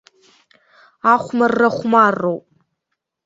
[1.13, 2.45] Ахәмарра хәмарроуп!